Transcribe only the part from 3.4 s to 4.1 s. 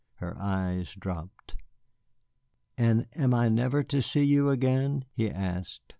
never to